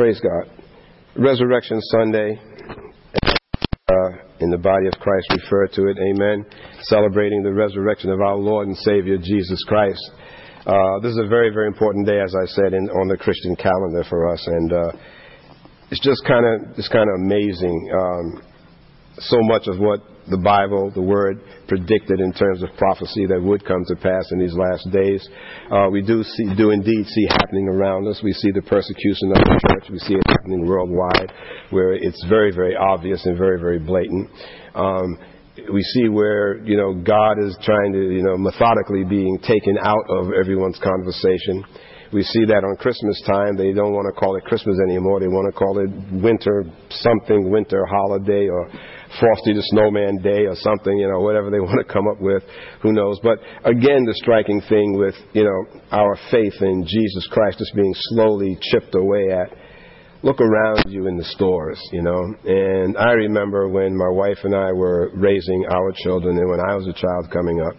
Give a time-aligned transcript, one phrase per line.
[0.00, 0.48] Praise God.
[1.14, 2.40] Resurrection Sunday,
[3.86, 5.98] uh, in the body of Christ, refer to it.
[5.98, 6.46] Amen.
[6.84, 10.00] Celebrating the resurrection of our Lord and Savior Jesus Christ.
[10.64, 13.54] Uh, this is a very, very important day, as I said, in, on the Christian
[13.56, 14.92] calendar for us, and uh,
[15.90, 17.90] it's just kind of it's kind of amazing.
[17.92, 18.42] Um,
[19.18, 23.64] so much of what the Bible, the Word, predicted in terms of prophecy that would
[23.64, 25.26] come to pass in these last days.
[25.70, 28.20] Uh, we do see, do indeed see happening around us.
[28.22, 29.90] We see the persecution of the church.
[29.90, 31.32] We see it happening worldwide,
[31.70, 34.30] where it's very, very obvious and very, very blatant.
[34.74, 35.18] Um,
[35.72, 40.04] we see where you know God is trying to you know methodically being taken out
[40.08, 41.64] of everyone's conversation.
[42.12, 43.56] We see that on Christmas time.
[43.56, 45.20] They don't want to call it Christmas anymore.
[45.20, 48.66] They want to call it winter something, winter holiday, or
[49.18, 52.42] Frosty the Snowman Day, or something, you know, whatever they want to come up with.
[52.82, 53.18] Who knows?
[53.22, 57.94] But again, the striking thing with, you know, our faith in Jesus Christ is being
[58.14, 59.56] slowly chipped away at.
[60.22, 62.20] Look around you in the stores, you know.
[62.44, 66.76] And I remember when my wife and I were raising our children, and when I
[66.76, 67.72] was a child coming up,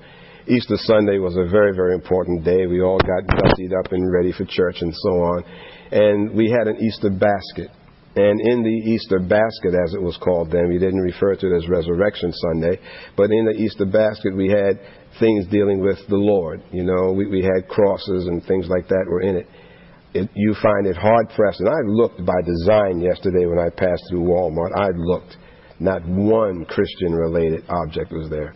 [0.47, 2.65] Easter Sunday was a very, very important day.
[2.65, 5.43] We all got gussied up and ready for church and so on.
[5.91, 7.69] And we had an Easter basket.
[8.15, 11.55] And in the Easter basket, as it was called then, we didn't refer to it
[11.55, 12.77] as Resurrection Sunday,
[13.15, 14.79] but in the Easter basket, we had
[15.19, 16.61] things dealing with the Lord.
[16.71, 19.47] You know, we, we had crosses and things like that were in it.
[20.13, 20.29] it.
[20.35, 21.61] You find it hard pressed.
[21.61, 24.75] And I looked by design yesterday when I passed through Walmart.
[24.75, 25.37] I looked.
[25.79, 28.53] Not one Christian related object was there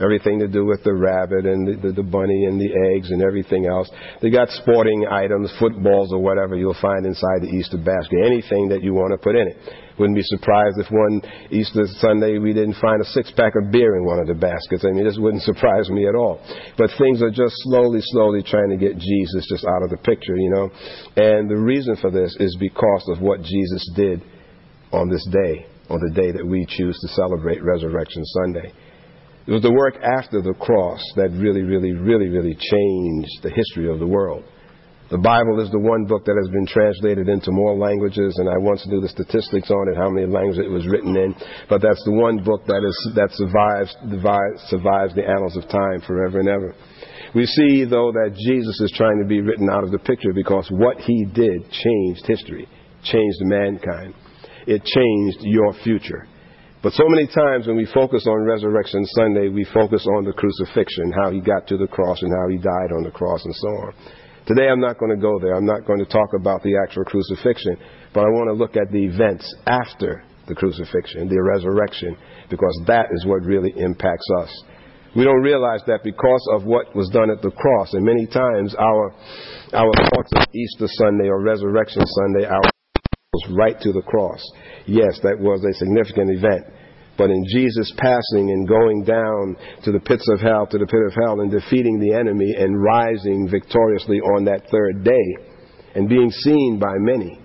[0.00, 3.22] everything to do with the rabbit and the, the, the, bunny and the eggs and
[3.22, 3.88] everything else.
[4.20, 8.18] They got sporting items, footballs or whatever you'll find inside the Easter basket.
[8.24, 9.56] Anything that you want to put in it.
[9.96, 13.94] Wouldn't be surprised if one Easter Sunday we didn't find a six pack of beer
[13.94, 14.84] in one of the baskets.
[14.84, 16.42] I mean, this wouldn't surprise me at all.
[16.76, 20.34] But things are just slowly, slowly trying to get Jesus just out of the picture,
[20.34, 20.70] you know.
[21.14, 24.20] And the reason for this is because of what Jesus did
[24.90, 28.72] on this day, on the day that we choose to celebrate Resurrection Sunday.
[29.46, 33.92] It was the work after the cross that really, really, really, really changed the history
[33.92, 34.44] of the world.
[35.10, 38.56] The Bible is the one book that has been translated into more languages, and I
[38.56, 41.36] once knew the statistics on it, how many languages it was written in.
[41.68, 43.92] But that's the one book that is that survives
[44.72, 46.74] survives the annals of time forever and ever.
[47.34, 50.66] We see, though, that Jesus is trying to be written out of the picture because
[50.72, 52.66] what he did changed history,
[53.04, 54.14] changed mankind.
[54.66, 56.26] It changed your future.
[56.84, 61.16] But so many times when we focus on Resurrection Sunday, we focus on the crucifixion,
[61.16, 63.68] how he got to the cross and how he died on the cross and so
[63.88, 63.92] on.
[64.44, 65.56] Today I'm not going to go there.
[65.56, 67.78] I'm not going to talk about the actual crucifixion,
[68.12, 72.18] but I want to look at the events after the crucifixion, the resurrection,
[72.50, 74.52] because that is what really impacts us.
[75.16, 78.74] We don't realize that because of what was done at the cross, and many times
[78.76, 79.14] our
[79.72, 82.73] our thoughts of Easter Sunday or Resurrection Sunday, our
[83.50, 84.42] right to the cross.
[84.86, 86.66] Yes, that was a significant event.
[87.16, 91.00] But in Jesus passing and going down to the pits of hell, to the pit
[91.06, 95.54] of hell, and defeating the enemy and rising victoriously on that third day
[95.94, 97.38] and being seen by many,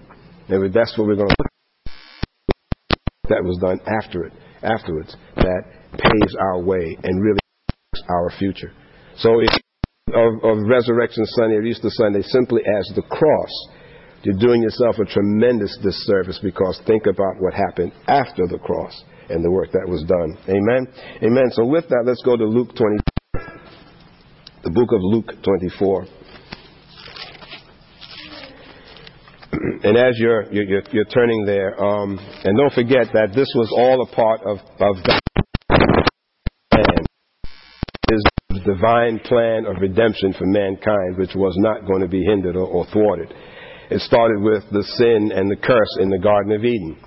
[0.49, 1.51] and that's what we're going to look
[1.85, 1.89] at.
[3.29, 4.33] That was done after it,
[4.63, 5.15] afterwards.
[5.35, 5.61] That
[5.93, 7.39] paves our way and really
[8.09, 8.73] our future.
[9.17, 9.53] So, if,
[10.07, 13.51] of, of Resurrection Sunday or Easter Sunday simply as the cross
[14.23, 19.43] you're doing yourself a tremendous disservice because think about what happened after the cross and
[19.43, 20.37] the work that was done.
[20.49, 20.87] Amen?
[21.23, 21.51] Amen.
[21.51, 22.99] So, with that, let's go to Luke 24.
[24.63, 26.05] The book of Luke 24.
[29.83, 34.01] and as you're, you're, you're turning there, um, and don't forget that this was all
[34.03, 35.21] a part of, of God's
[38.65, 42.85] divine plan of redemption for mankind, which was not going to be hindered or, or
[42.91, 43.33] thwarted.
[43.89, 46.97] It started with the sin and the curse in the Garden of Eden.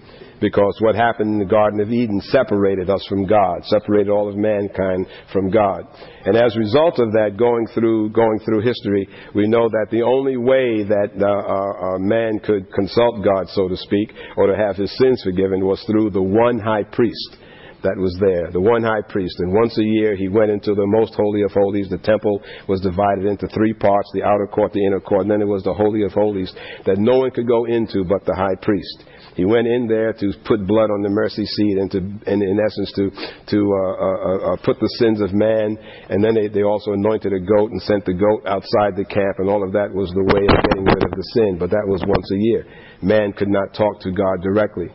[0.40, 4.34] Because what happened in the Garden of Eden separated us from God, separated all of
[4.34, 5.84] mankind from God.
[6.24, 10.02] And as a result of that, going through, going through history, we know that the
[10.02, 14.56] only way that uh, uh, uh man could consult God, so to speak, or to
[14.56, 17.36] have his sins forgiven was through the one high priest
[17.82, 19.36] that was there, the one high priest.
[19.38, 21.88] And once a year he went into the most holy of holies.
[21.88, 25.42] The temple was divided into three parts the outer court, the inner court, and then
[25.42, 26.52] it was the holy of holies
[26.86, 29.04] that no one could go into but the high priest.
[29.34, 32.60] He went in there to put blood on the mercy seat and to, and in
[32.60, 33.04] essence, to
[33.48, 35.78] to uh, uh, uh, put the sins of man.
[36.10, 39.40] And then they, they also anointed a goat and sent the goat outside the camp,
[39.40, 41.56] and all of that was the way of getting rid of the sin.
[41.58, 42.66] But that was once a year.
[43.00, 44.92] Man could not talk to God directly.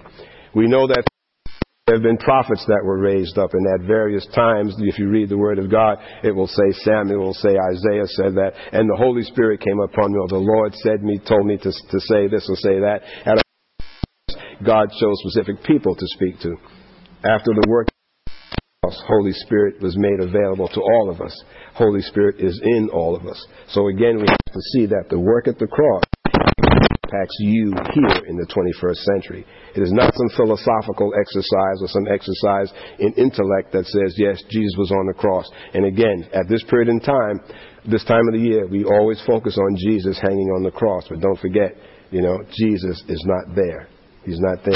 [0.53, 1.03] We know that
[1.87, 5.29] there have been prophets that were raised up, and at various times, if you read
[5.29, 8.97] the Word of God, it will say Samuel will say Isaiah said that, and the
[8.97, 12.27] Holy Spirit came upon me, or the Lord said me, told me to, to say
[12.27, 13.03] this or say that.
[13.25, 13.41] At
[14.65, 16.57] God chose specific people to speak to.
[17.23, 17.87] After the work,
[18.83, 21.43] Holy Spirit was made available to all of us.
[21.73, 23.47] Holy Spirit is in all of us.
[23.69, 26.03] So again, we have to see that the work at the cross
[27.07, 29.45] impacts you here in the 21st century.
[29.75, 34.75] It is not some philosophical exercise or some exercise in intellect that says, yes, Jesus
[34.77, 35.49] was on the cross.
[35.73, 37.39] And again, at this period in time,
[37.89, 41.05] this time of the year, we always focus on Jesus hanging on the cross.
[41.09, 41.75] But don't forget,
[42.11, 43.87] you know, Jesus is not there.
[44.25, 44.75] He's not there.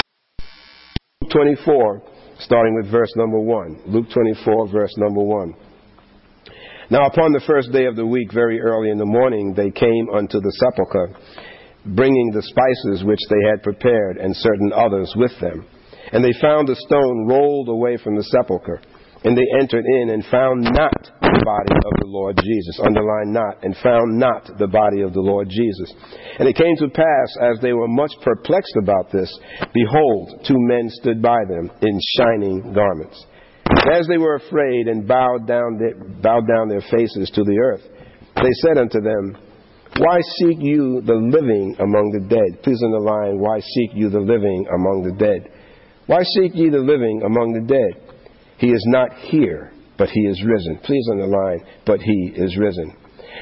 [1.22, 2.02] Luke 24,
[2.40, 3.82] starting with verse number 1.
[3.86, 5.54] Luke 24, verse number 1.
[6.90, 10.10] Now, upon the first day of the week, very early in the morning, they came
[10.12, 11.16] unto the sepulchre
[11.84, 15.66] bringing the spices which they had prepared, and certain others with them.
[16.12, 18.82] And they found the stone rolled away from the sepulchre.
[19.24, 22.80] And they entered in and found not the body of the Lord Jesus.
[22.82, 23.62] Underline not.
[23.62, 25.94] And found not the body of the Lord Jesus.
[26.38, 29.30] And it came to pass, as they were much perplexed about this,
[29.72, 33.24] behold, two men stood by them in shining garments.
[33.70, 37.58] And as they were afraid and bowed down, their, bowed down their faces to the
[37.62, 37.82] earth,
[38.36, 39.38] they said unto them,
[39.98, 42.62] why seek you the living among the dead?
[42.62, 45.52] Please underline, why seek you the living among the dead?
[46.06, 48.16] Why seek ye the living among the dead?
[48.56, 50.80] He is not here, but he is risen.
[50.82, 52.96] Please underline, but he is risen.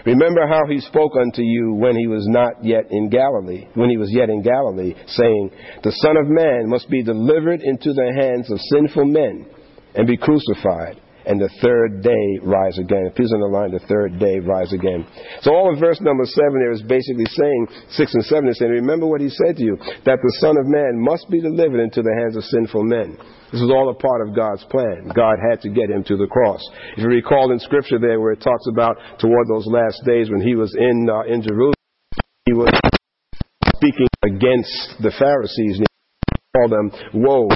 [0.06, 3.96] Remember how he spoke unto you when he was not yet in Galilee, when he
[3.96, 5.50] was yet in Galilee, saying,
[5.84, 9.46] The Son of Man must be delivered into the hands of sinful men
[9.94, 13.10] and be crucified and the third day rise again.
[13.14, 15.06] Please on the line, the third day rise again.
[15.42, 18.70] So all of verse number seven there is basically saying, six and seven is saying,
[18.70, 22.02] remember what he said to you, that the Son of Man must be delivered into
[22.02, 23.16] the hands of sinful men.
[23.52, 25.10] This is all a part of God's plan.
[25.14, 26.62] God had to get him to the cross.
[26.96, 30.40] If you recall in scripture there where it talks about toward those last days when
[30.40, 31.74] he was in, uh, in Jerusalem,
[32.46, 32.70] he was
[33.76, 37.48] speaking against the Pharisees and he called them woe.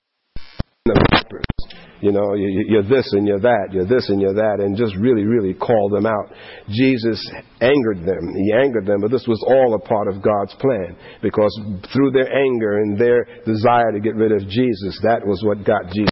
[2.04, 5.24] You know, you're this and you're that, you're this and you're that, and just really,
[5.24, 6.36] really call them out.
[6.68, 7.16] Jesus
[7.62, 8.20] angered them.
[8.36, 11.48] He angered them, but this was all a part of God's plan because
[11.94, 15.86] through their anger and their desire to get rid of Jesus, that was what got
[15.94, 16.10] Jesus.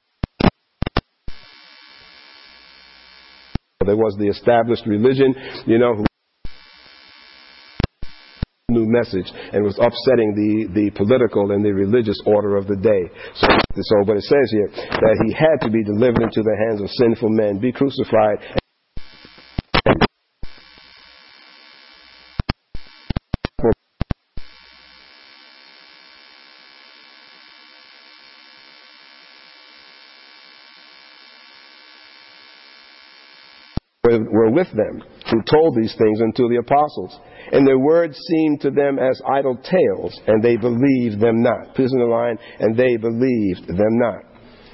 [3.84, 5.34] There was the established religion,
[5.66, 6.06] you know,
[8.72, 13.12] new message and was upsetting the, the political and the religious order of the day.
[13.36, 13.46] So,
[13.76, 16.88] so, but it says here that he had to be delivered into the hands of
[16.90, 18.40] sinful men, be crucified.
[34.04, 35.02] were with them
[35.32, 37.18] who told these things unto the apostles.
[37.52, 41.78] And their words seemed to them as idle tales, and they believed them not.
[41.78, 44.32] In the line, and they believed them not.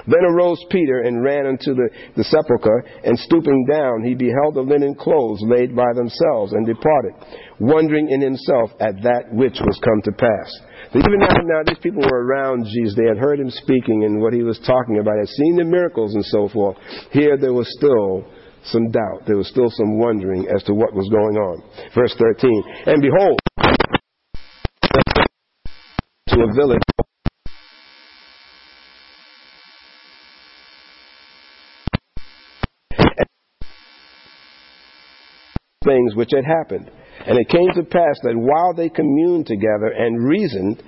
[0.08, 4.64] Then arose Peter and ran unto the, the sepulchre, and stooping down, he beheld the
[4.64, 7.12] linen clothes laid by themselves, and departed,
[7.60, 10.48] wondering in himself at that which was come to pass.
[10.96, 12.96] even now, now, these people were around Jesus.
[12.96, 16.14] They had heard him speaking and what he was talking about, had seen the miracles
[16.14, 16.76] and so forth.
[17.12, 18.24] Here there was still
[18.70, 19.26] some doubt.
[19.26, 21.62] There was still some wondering as to what was going on.
[21.94, 22.62] Verse 13.
[22.86, 23.38] And behold,
[26.28, 26.82] to a village
[35.88, 36.90] things which had happened.
[37.26, 40.82] And it came to pass that while they communed together and reasoned,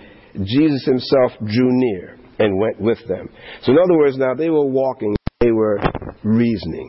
[0.44, 3.28] Jesus himself drew near and went with them.
[3.62, 5.80] So, in other words, now they were walking, they were
[6.22, 6.86] reasoning.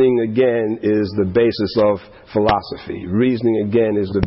[0.00, 1.98] Reasoning again is the basis of
[2.32, 3.06] philosophy.
[3.06, 4.22] Reasoning again is the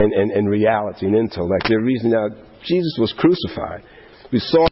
[0.00, 1.64] and, and, and reality and intellect.
[1.66, 3.84] They're reasoning out Jesus was crucified.
[4.30, 4.66] We saw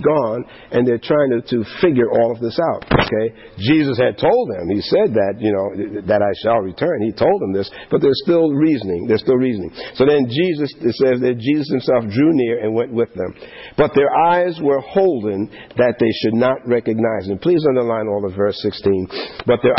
[0.00, 2.84] gone, and they're trying to, to figure all of this out.
[2.84, 3.26] Okay,
[3.58, 4.68] Jesus had told them.
[4.70, 7.02] He said that you know that I shall return.
[7.02, 9.06] He told them this, but they're still reasoning.
[9.06, 9.72] They're still reasoning.
[9.94, 13.34] So then Jesus it says that Jesus himself drew near and went with them,
[13.76, 17.38] but their eyes were holden that they should not recognize him.
[17.38, 19.44] Please underline all of verse 16.
[19.46, 19.76] But their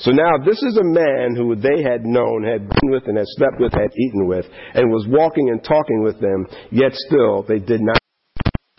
[0.00, 3.26] So now this is a man who they had known, had been with, and had
[3.34, 7.58] slept with, had eaten with, and was walking and talking with them, yet still they
[7.58, 7.98] did not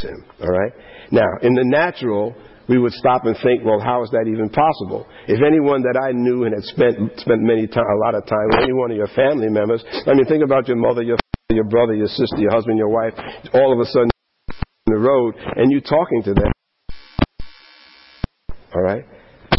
[0.01, 0.23] him.
[0.41, 0.71] All right?
[1.11, 2.35] Now, in the natural,
[2.69, 5.07] we would stop and think, well, how is that even possible?
[5.27, 8.47] If anyone that I knew and had spent spent many time, a lot of time
[8.53, 11.57] with any one of your family members, I mean, think about your mother, your father,
[11.57, 13.13] your brother, your sister, your husband, your wife,
[13.53, 14.11] all of a sudden
[14.53, 16.51] on the road, and you talking to them.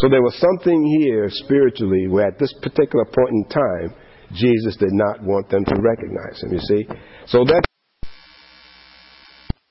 [0.01, 3.93] So there was something here spiritually where at this particular point in time,
[4.33, 6.87] Jesus did not want them to recognize him, you see?
[7.27, 7.67] So that's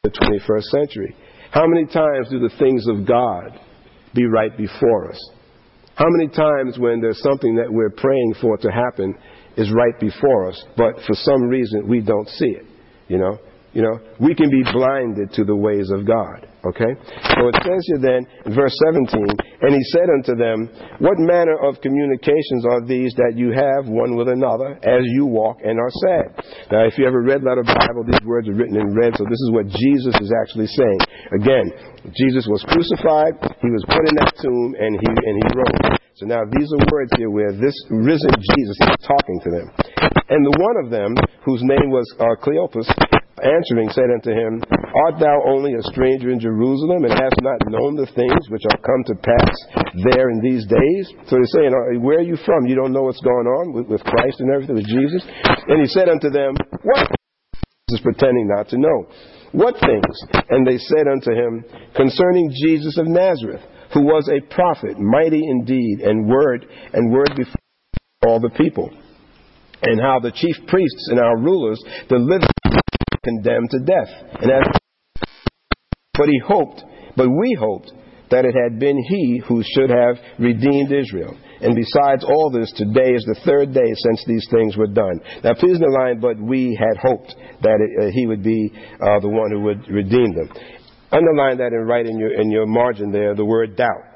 [0.05, 1.17] the 21st century.
[1.51, 3.59] How many times do the things of God
[4.15, 5.31] be right before us?
[5.97, 9.17] How many times when there's something that we're praying for to happen
[9.57, 12.67] is right before us, but for some reason we don't see it,
[13.09, 13.37] you know?
[13.73, 16.50] You know, we can be blinded to the ways of God.
[16.61, 16.93] Okay?
[17.37, 19.17] So it says here then, in verse 17,
[19.65, 20.69] and he said unto them,
[21.01, 25.65] What manner of communications are these that you have one with another as you walk
[25.65, 26.27] and are sad?
[26.69, 29.41] Now, if you ever read letter Bible, these words are written in red, so this
[29.41, 31.01] is what Jesus is actually saying.
[31.41, 31.67] Again,
[32.13, 36.01] Jesus was crucified, he was put in that tomb, and he, and he rose.
[36.21, 39.67] So now these are words here where this risen Jesus is talking to them.
[40.29, 41.17] And the one of them,
[41.49, 42.93] whose name was uh, Cleopas,
[43.43, 44.63] answering said unto him,
[45.07, 48.81] Art thou only a stranger in Jerusalem, and hast not known the things which are
[48.85, 49.57] come to pass
[50.13, 51.05] there in these days?
[51.29, 52.67] So he's saying, Where are you from?
[52.67, 55.23] You don't know what's going on with, with Christ and everything, with Jesus?
[55.69, 57.11] And he said unto them, What?
[57.93, 59.07] is pretending not to know.
[59.53, 60.45] What things?
[60.49, 61.65] And they said unto him,
[61.97, 67.55] Concerning Jesus of Nazareth, who was a prophet, mighty indeed, and word, and word before
[68.27, 68.91] all the people.
[69.83, 72.51] And how the chief priests and our rulers delivered
[73.25, 74.09] condemned to death.
[74.41, 74.63] And as,
[76.15, 76.83] but he hoped,
[77.17, 77.93] but we hoped
[78.31, 81.37] that it had been he who should have redeemed Israel.
[81.61, 85.21] And besides all this, today is the third day since these things were done.
[85.45, 89.29] Now, please underline, but we had hoped that it, uh, he would be uh, the
[89.29, 90.49] one who would redeem them.
[91.13, 94.10] Underline that and write in your, in your margin there the word doubt.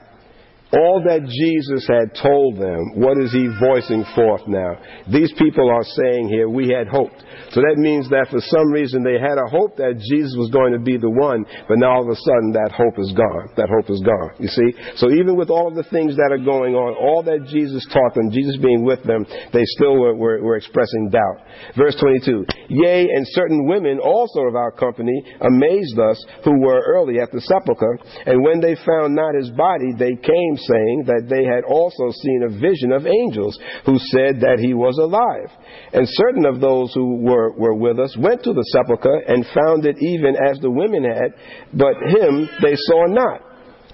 [0.74, 4.74] All that Jesus had told them, what is he voicing forth now?
[5.06, 7.22] These people are saying here, we had hoped.
[7.54, 10.74] So that means that for some reason they had a hope that Jesus was going
[10.74, 13.54] to be the one, but now all of a sudden that hope is gone.
[13.54, 14.34] That hope is gone.
[14.42, 14.74] You see?
[14.98, 18.18] So even with all of the things that are going on, all that Jesus taught
[18.18, 19.22] them, Jesus being with them,
[19.54, 21.38] they still were, were, were expressing doubt.
[21.78, 22.42] Verse 22.
[22.74, 27.40] Yea, and certain women also of our company amazed us who were early at the
[27.46, 32.10] sepulchre, and when they found not his body, they came saying that they had also
[32.10, 35.50] seen a vision of angels who said that he was alive.
[35.92, 39.86] And certain of those who were, were with us went to the sepulchre and found
[39.86, 41.34] it even as the women had,
[41.72, 43.42] but him they saw not.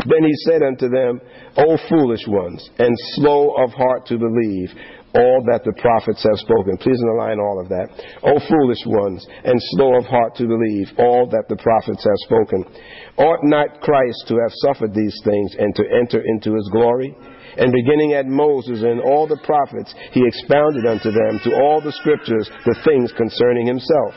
[0.07, 1.21] Then he said unto them,
[1.57, 4.71] O foolish ones, and slow of heart to believe
[5.15, 6.79] all that the prophets have spoken.
[6.79, 7.89] Please underline all of that.
[8.23, 12.63] O foolish ones, and slow of heart to believe all that the prophets have spoken.
[13.19, 17.15] Ought not Christ to have suffered these things and to enter into his glory?
[17.59, 21.93] And beginning at Moses and all the prophets, he expounded unto them to all the
[21.99, 24.15] scriptures the things concerning himself.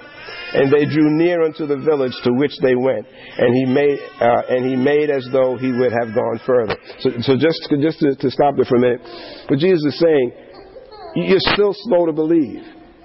[0.53, 4.53] And they drew near unto the village to which they went, and he made uh,
[4.53, 6.77] and he made as though he would have gone further.
[6.99, 9.01] So, so just just to, to stop there for a minute,
[9.49, 10.31] what Jesus is saying,
[11.15, 12.63] you're still slow to believe.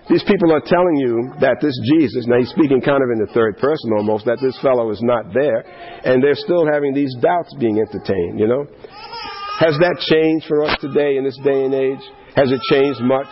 [0.09, 3.31] These people are telling you that this Jesus, now he's speaking kind of in the
[3.37, 5.61] third person almost, that this fellow is not there,
[6.05, 8.65] and they're still having these doubts being entertained, you know?
[9.61, 12.01] Has that changed for us today in this day and age?
[12.37, 13.29] Has it changed much?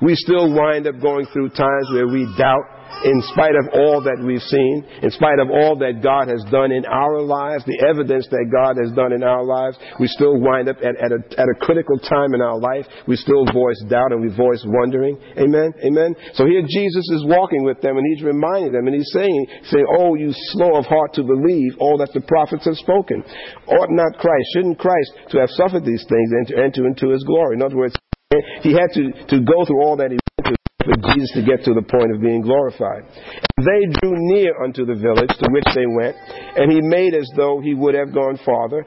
[0.00, 4.22] We still wind up going through times where we doubt in spite of all that
[4.22, 8.28] we've seen, in spite of all that God has done in our lives, the evidence
[8.30, 11.48] that God has done in our lives, we still wind up at, at, a, at
[11.50, 12.86] a critical time in our life.
[13.10, 15.18] We still voice doubt and we voice wondering.
[15.34, 15.74] Amen?
[15.82, 16.14] Amen?
[16.38, 19.86] So here Jesus is walking with them and he's reminding them and he's saying, saying,
[19.98, 23.24] Oh, you slow of heart to believe all that the prophets have spoken.
[23.66, 27.24] Ought not Christ, shouldn't Christ to have suffered these things and to enter into his
[27.24, 27.56] glory?
[27.56, 27.96] In other words,
[28.62, 30.18] he had to, to go through all that he
[30.84, 33.06] for Jesus to get to the point of being glorified.
[33.58, 36.16] They drew near unto the village to which they went,
[36.56, 38.84] and he made as though he would have gone farther.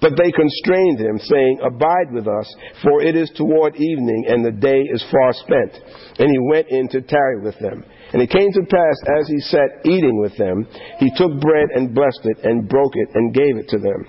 [0.00, 2.46] But they constrained him, saying, Abide with us,
[2.82, 5.72] for it is toward evening, and the day is far spent.
[6.18, 7.82] And he went in to tarry with them.
[8.12, 10.68] And it came to pass, as he sat eating with them,
[10.98, 14.06] he took bread and blessed it, and broke it, and gave it to them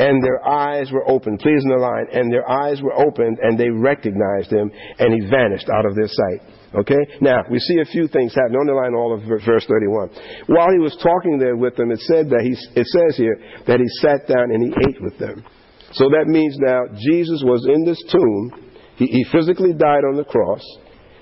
[0.00, 1.38] and their eyes were opened.
[1.40, 2.06] Please in the line.
[2.12, 6.08] And their eyes were opened, and they recognized him, and he vanished out of their
[6.08, 6.40] sight.
[6.74, 7.02] Okay?
[7.20, 8.56] Now, we see a few things happen.
[8.56, 10.10] Underline all of verse 31.
[10.46, 13.36] While he was talking there with them, it said that he, it says here
[13.66, 15.44] that he sat down and he ate with them.
[15.92, 18.70] So that means now Jesus was in this tomb.
[18.96, 20.62] He, he physically died on the cross.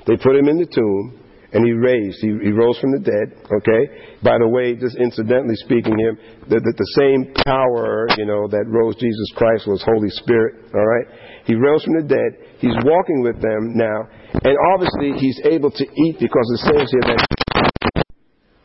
[0.06, 2.18] They put him in the tomb and he raised.
[2.20, 3.32] He, he, rose from the dead.
[3.48, 3.82] Okay.
[4.20, 6.18] By the way, just incidentally speaking, him
[6.52, 10.68] that the, the, same power you know that rose Jesus Christ was Holy Spirit.
[10.74, 11.06] All right.
[11.46, 12.60] He rose from the dead.
[12.60, 17.06] He's walking with them now, and obviously he's able to eat because it says here
[17.14, 18.04] that.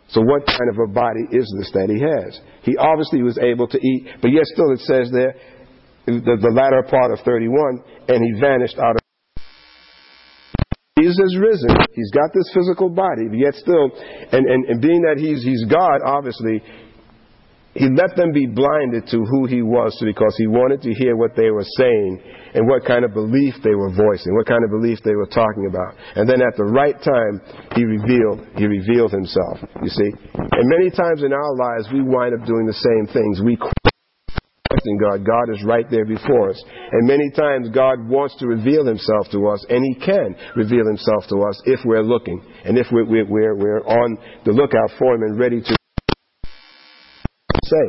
[0.10, 2.39] So what kind of a body is this that he has?
[2.62, 5.34] He obviously was able to eat, but yet still it says there
[6.05, 9.01] the, the latter part of 31, and he vanished out of
[11.00, 11.74] Jesus has risen.
[11.96, 13.89] He's got this physical body, but yet still,
[14.32, 16.62] and, and, and being that he's, he's God, obviously,
[17.74, 21.36] he let them be blinded to who he was because he wanted to hear what
[21.36, 22.22] they were saying
[22.53, 25.65] and what kind of belief they were voicing, what kind of belief they were talking
[25.65, 25.98] about.
[26.13, 27.42] And then at the right time,
[27.74, 30.12] he revealed, he revealed himself, you see.
[30.38, 33.42] And many times in our lives, we wind up doing the same things.
[33.42, 35.25] We question God.
[35.25, 36.63] God is right there before us.
[36.92, 41.25] And many times God wants to reveal himself to us, and he can reveal himself
[41.30, 45.24] to us if we're looking and if we're, we're, we're on the lookout for him
[45.24, 45.75] and ready to
[47.74, 47.86] say.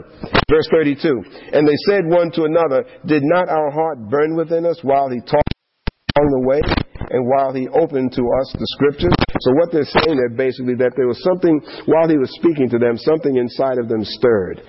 [0.50, 1.53] Verse 32.
[1.53, 5.21] And they said one to another, Did not our heart burn within us while he
[5.21, 5.53] talked
[6.17, 6.61] along the way
[7.11, 9.12] and while he opened to us the scriptures?
[9.41, 12.79] So what they're saying there basically that there was something, while he was speaking to
[12.79, 14.62] them, something inside of them stirred.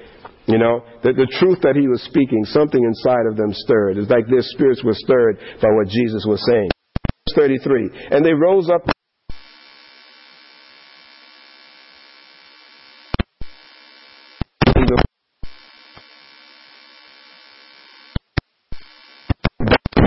[0.47, 3.97] You know, that the truth that he was speaking, something inside of them stirred.
[3.97, 6.69] It's like their spirits were stirred by what Jesus was saying.
[7.25, 7.89] Verse 33.
[8.11, 8.85] And they rose up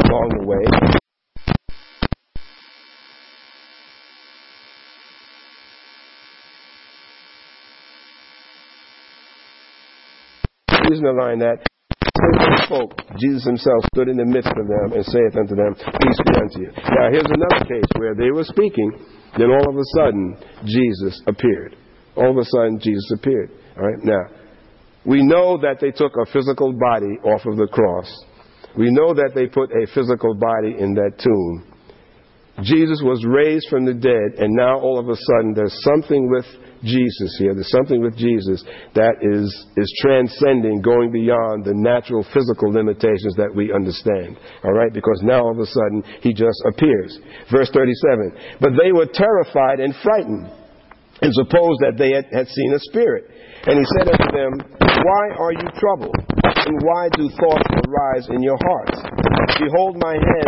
[0.09, 0.99] along the way.
[10.89, 11.61] Please underline that.
[12.65, 12.97] Spoke.
[13.21, 16.59] Jesus himself stood in the midst of them and saith unto them, Peace be unto
[16.65, 16.73] you.
[16.73, 18.97] Now here's another case where they were speaking,
[19.37, 21.77] then all of a sudden Jesus appeared.
[22.17, 23.51] All of a sudden Jesus appeared.
[23.77, 24.03] All right.
[24.03, 24.33] Now
[25.05, 28.09] we know that they took a physical body off of the cross.
[28.77, 31.78] We know that they put a physical body in that tomb.
[32.63, 36.47] Jesus was raised from the dead, and now all of a sudden there's something with
[36.83, 37.55] Jesus here.
[37.55, 38.63] There's something with Jesus
[38.95, 44.39] that is, is transcending, going beyond the natural physical limitations that we understand.
[44.63, 44.93] All right?
[44.93, 47.19] Because now all of a sudden he just appears.
[47.51, 48.61] Verse 37.
[48.61, 50.51] But they were terrified and frightened
[51.23, 53.27] and supposed that they had, had seen a spirit.
[53.67, 56.15] And he said unto them, Why are you troubled?
[56.47, 59.03] And why do thoughts arise in your hearts?
[59.59, 60.48] Behold my hands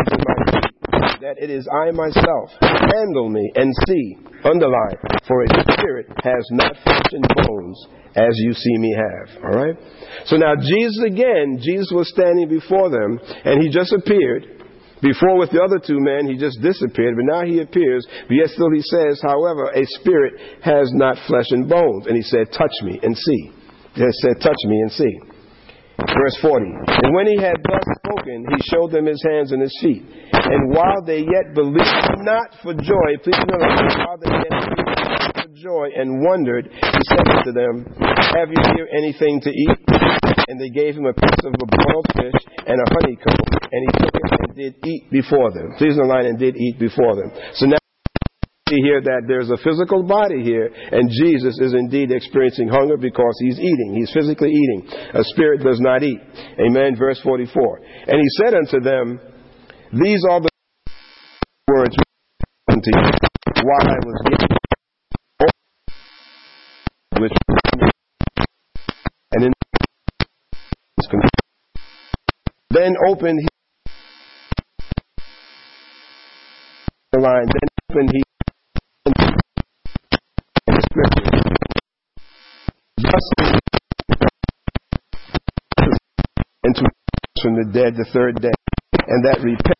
[1.21, 2.49] that it is I myself.
[2.61, 4.17] Handle me and see.
[4.43, 7.77] Underline, for a spirit has not flesh and bones
[8.15, 9.43] as you see me have.
[9.43, 9.77] All right?
[10.25, 14.65] So now Jesus again, Jesus was standing before them, and he just appeared.
[15.01, 18.05] Before with the other two men, he just disappeared, but now he appears.
[18.27, 22.05] But yet still he says, however, a spirit has not flesh and bones.
[22.05, 23.51] And he said, touch me and see.
[23.93, 25.30] He said, touch me and see.
[26.09, 26.65] Verse 40.
[27.05, 30.03] And when he had thus spoken, he showed them his hands and his feet.
[30.33, 33.69] And while they yet believed not for joy, please remember,
[34.01, 37.85] while they yet believed not for joy and wondered, he said unto them,
[38.35, 39.77] Have you here anything to eat?
[40.47, 43.39] And they gave him a piece of a boiled fish and a honeycomb,
[43.71, 45.75] and he took it and did eat before them.
[45.77, 47.31] Please line and did eat before them.
[47.53, 47.80] So now
[48.71, 53.35] see here that there's a physical body here, and Jesus is indeed experiencing hunger because
[53.43, 53.95] he's eating.
[53.99, 54.87] He's physically eating.
[55.13, 56.19] A spirit does not eat.
[56.59, 56.95] Amen.
[56.95, 57.81] Verse 44.
[58.07, 59.19] And he said unto them,
[59.91, 60.49] These are the
[61.67, 61.95] words
[62.69, 63.11] unto you
[63.63, 64.51] while I was yet
[67.19, 67.33] which
[69.33, 69.53] and in
[72.71, 73.47] then opened he
[77.11, 77.70] the line, then
[87.71, 88.51] dead the third day,
[88.93, 89.77] and that repent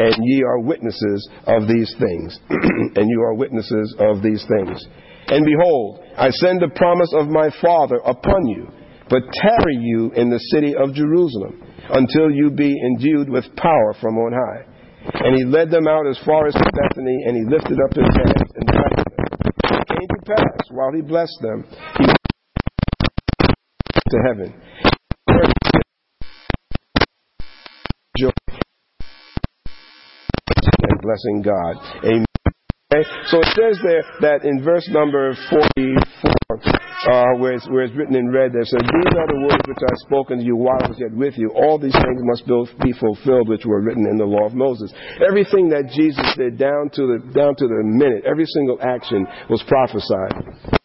[0.00, 2.38] and ye are witnesses of these things.
[2.48, 4.80] and you are witnesses of these things.
[5.28, 8.66] And behold, I send the promise of my Father upon you,
[9.08, 14.16] but tarry you in the city of Jerusalem until you be endued with power from
[14.16, 14.64] on high.
[15.14, 18.50] And he led them out as far as Bethany, and he lifted up his hands
[18.56, 19.20] and blessed them.
[19.70, 20.19] It came to
[20.70, 21.64] while he blessed them,
[21.98, 22.06] he
[24.10, 24.54] to heaven.
[30.82, 31.76] And blessing God.
[32.04, 32.24] Amen.
[32.92, 33.08] Okay?
[33.26, 36.32] So it says there that in verse number 44,
[37.10, 39.82] uh, where, it's, where it's written in red, there says, These are the words which
[39.82, 41.50] I have spoken to you while I was yet with you.
[41.50, 44.92] All these things must be fulfilled which were written in the law of Moses.
[45.26, 49.62] Everything that Jesus did down to the, down to the minute, every single action was
[49.66, 50.78] prophesied.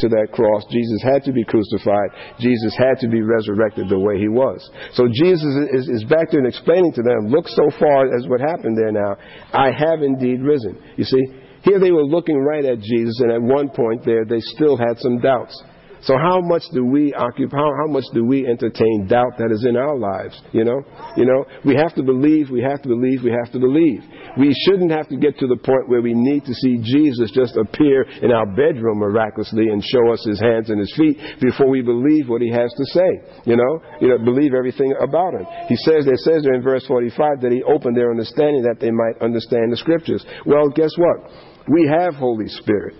[0.00, 0.64] to that cross.
[0.72, 2.08] Jesus had to be crucified.
[2.40, 4.64] Jesus had to be resurrected the way he was.
[4.94, 8.40] So Jesus is, is, back there and explaining to them, look so far as what
[8.40, 9.20] happened there now.
[9.52, 10.80] I have indeed risen.
[10.96, 14.40] You see, Here they were looking right at Jesus, and at one point there, they
[14.40, 15.62] still had some doubts.
[16.02, 19.66] So how much do we occupy, how, how much do we entertain doubt that is
[19.68, 20.40] in our lives?
[20.52, 20.80] You know?
[21.16, 24.00] You know, we have to believe, we have to believe, we have to believe.
[24.38, 27.56] We shouldn't have to get to the point where we need to see Jesus just
[27.56, 31.82] appear in our bedroom miraculously and show us his hands and his feet before we
[31.82, 33.10] believe what he has to say.
[33.44, 33.82] You know?
[34.00, 35.44] You know, believe everything about him.
[35.68, 38.90] He says, it says there in verse 45 that he opened their understanding that they
[38.90, 40.24] might understand the scriptures.
[40.46, 41.49] Well, guess what?
[41.68, 42.94] We have Holy Spirit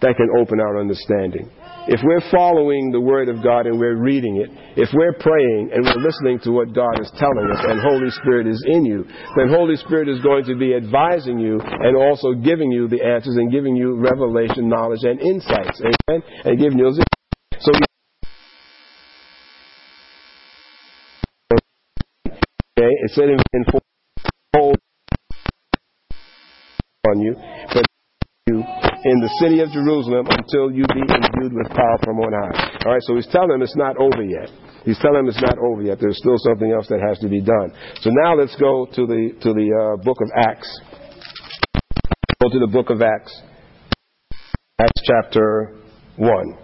[0.00, 1.50] that can open our understanding
[1.88, 5.84] if we're following the Word of God and we're reading it, if we're praying and
[5.84, 9.04] we're listening to what God is telling us and Holy Spirit is in you,
[9.36, 13.36] then Holy Spirit is going to be advising you and also giving you the answers
[13.36, 15.80] and giving you revelation, knowledge, and insights.
[15.80, 16.22] Amen?
[16.44, 16.92] And giving you.
[17.60, 17.72] So
[22.78, 23.64] Okay, it said in, in
[27.10, 27.34] on you,
[27.72, 27.84] but
[28.46, 28.62] you
[29.06, 32.82] in the city of Jerusalem until you be imbued with power from on high.
[32.84, 34.50] All right, so he's telling them it's not over yet.
[34.84, 35.98] He's telling them it's not over yet.
[36.00, 37.70] There's still something else that has to be done.
[38.02, 40.70] So now let's go to the to the uh, book of Acts.
[42.42, 43.34] Go to the book of Acts.
[44.78, 45.76] Acts chapter
[46.16, 46.58] one.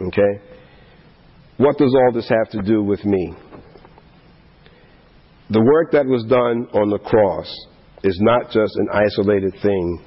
[0.00, 0.42] Okay.
[1.56, 3.34] What does all this have to do with me?
[5.50, 7.52] The work that was done on the cross
[8.04, 10.04] is not just an isolated thing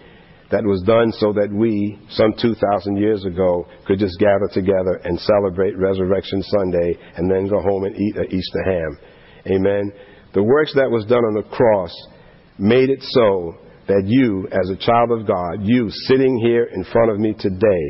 [0.51, 5.19] that was done so that we, some 2,000 years ago, could just gather together and
[5.19, 8.97] celebrate Resurrection Sunday and then go home and eat an Easter ham.
[9.47, 9.91] Amen.
[10.33, 11.91] The works that was done on the cross
[12.59, 13.55] made it so
[13.87, 17.83] that you, as a child of God, you sitting here in front of me today,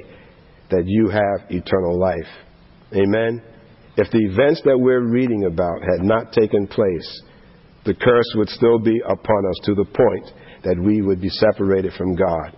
[0.70, 2.30] that you have eternal life.
[2.94, 3.42] Amen.
[3.98, 7.22] If the events that we're reading about had not taken place,
[7.86, 10.32] the curse would still be upon us to the point
[10.64, 12.56] that we would be separated from God.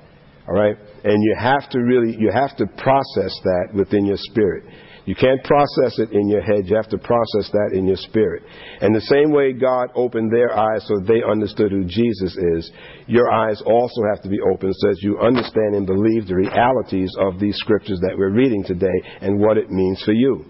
[0.47, 0.75] All right?
[1.03, 4.65] And you have to really, you have to process that within your spirit.
[5.05, 6.65] You can't process it in your head.
[6.65, 8.43] You have to process that in your spirit.
[8.79, 12.71] And the same way God opened their eyes so they understood who Jesus is,
[13.07, 17.11] your eyes also have to be open so that you understand and believe the realities
[17.19, 18.87] of these scriptures that we're reading today
[19.19, 20.45] and what it means for you.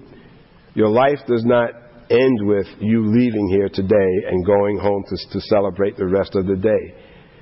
[0.76, 1.72] Your life does not
[2.10, 6.46] end with you leaving here today and going home to, to celebrate the rest of
[6.46, 6.96] the day.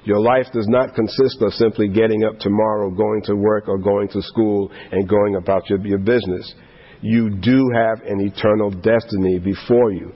[0.04, 4.08] Your life does not consist of simply getting up tomorrow, going to work or going
[4.10, 6.54] to school and going about your, your business.
[7.02, 10.13] You do have an eternal destiny before you.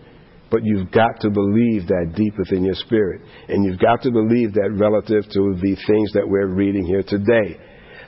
[0.51, 3.21] But you've got to believe that deep within your spirit.
[3.49, 7.60] And you've got to believe that relative to the things that we're reading here today.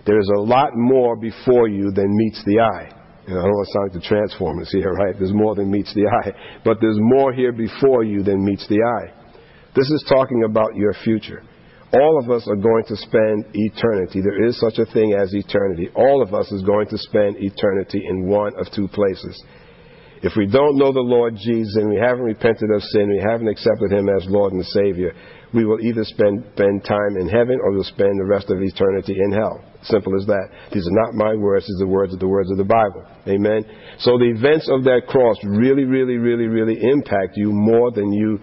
[0.05, 2.96] There's a lot more before you than meets the eye.
[3.27, 5.15] I don't want to sound like the Transformers here, right?
[5.17, 6.31] There's more than meets the eye.
[6.63, 9.13] But there's more here before you than meets the eye.
[9.75, 11.43] This is talking about your future.
[11.93, 14.21] All of us are going to spend eternity.
[14.21, 15.89] There is such a thing as eternity.
[15.95, 19.43] All of us is going to spend eternity in one of two places.
[20.23, 23.47] If we don't know the Lord Jesus and we haven't repented of sin, we haven't
[23.47, 25.13] accepted Him as Lord and Savior,
[25.53, 29.15] we will either spend, spend time in heaven or we'll spend the rest of eternity
[29.15, 29.63] in hell.
[29.83, 30.49] Simple as that.
[30.73, 33.05] These are not my words, these are the words of the words of the Bible.
[33.27, 33.65] Amen.
[33.99, 38.39] So the events of that cross really, really, really, really impact you more than you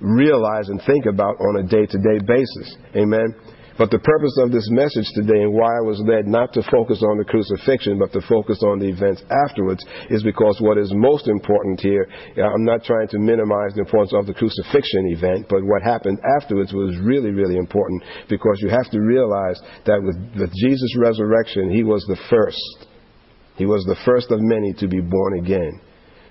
[0.00, 2.76] realize and think about on a day to day basis.
[2.96, 3.34] Amen.
[3.76, 7.02] But the purpose of this message today and why I was led not to focus
[7.02, 11.26] on the crucifixion but to focus on the events afterwards is because what is most
[11.26, 12.06] important here,
[12.38, 16.22] uh, I'm not trying to minimize the importance of the crucifixion event, but what happened
[16.38, 21.74] afterwards was really, really important because you have to realize that with, with Jesus' resurrection,
[21.74, 22.93] he was the first.
[23.56, 25.80] He was the first of many to be born again.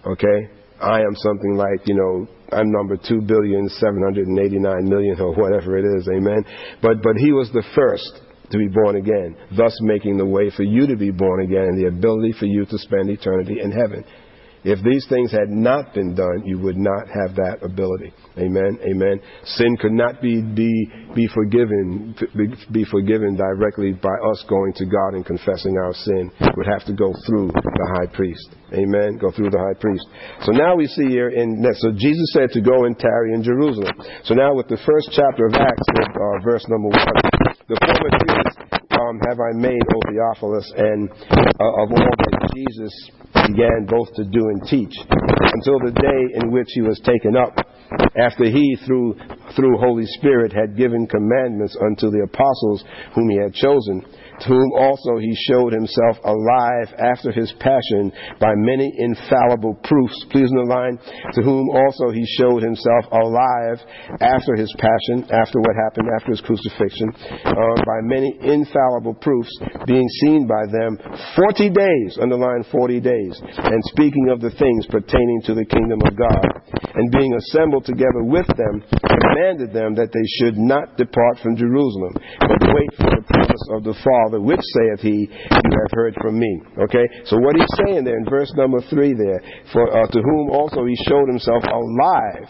[0.06, 0.50] Okay?
[0.82, 4.86] I am something like, you know, I'm number two billion seven hundred and eighty nine
[4.86, 6.46] million or whatever it is, amen.
[6.82, 10.64] But but he was the first to be born again, thus making the way for
[10.64, 14.04] you to be born again and the ability for you to spend eternity in heaven.
[14.64, 18.14] If these things had not been done, you would not have that ability.
[18.38, 18.80] Amen.
[18.82, 19.20] Amen.
[19.44, 20.72] Sin could not be be
[21.14, 22.16] be forgiven
[22.72, 26.32] be, forgiven directly by us going to God and confessing our sin.
[26.40, 28.56] It would have to go through the high priest.
[28.72, 29.20] Amen.
[29.20, 30.08] Go through the high priest.
[30.48, 33.94] So now we see here in so Jesus said to go and tarry in Jerusalem.
[34.24, 37.20] So now with the first chapter of Acts, uh, verse number one,
[37.68, 43.86] the former things um, have I made, O Theophilus, and uh, of all Jesus began
[43.88, 47.54] both to do and teach, until the day in which he was taken up,
[48.18, 49.16] after he, through
[49.56, 54.04] through Holy Spirit had given commandments unto the apostles whom he had chosen
[54.42, 60.26] to whom also he showed himself alive after his passion by many infallible proofs.
[60.32, 60.98] Please underline,
[61.34, 63.80] to whom also he showed himself alive
[64.22, 67.12] after his passion, after what happened after his crucifixion,
[67.46, 69.52] uh, by many infallible proofs,
[69.86, 70.98] being seen by them
[71.36, 76.16] 40 days, underline 40 days, and speaking of the things pertaining to the kingdom of
[76.16, 76.46] God,
[76.96, 78.84] and being assembled together with them,
[79.34, 83.84] commanded them that they should not depart from Jerusalem, but wait for the promise of
[83.84, 86.62] the Father which saith he, you have heard from me.
[86.80, 87.06] Okay?
[87.26, 90.86] So what he's saying there in verse number three there, for uh, to whom also
[90.86, 92.48] he showed himself alive